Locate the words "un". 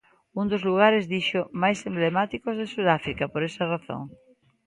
0.39-0.45